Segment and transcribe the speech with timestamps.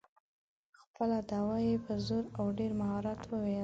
[0.81, 3.59] خپله دعوه یې په زور او ډېر مهارت وویله.